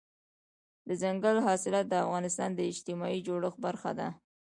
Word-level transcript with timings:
دځنګل 0.87 1.37
حاصلات 1.45 1.85
د 1.89 1.93
افغانستان 2.05 2.49
د 2.55 2.59
اجتماعي 2.71 3.19
جوړښت 3.27 3.57
برخه 3.65 3.91
ده. 3.99 4.07